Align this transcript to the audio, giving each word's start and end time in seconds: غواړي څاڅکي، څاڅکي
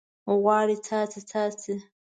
غواړي 0.41 0.75
څاڅکي، 0.85 1.21
څاڅکي 1.29 1.73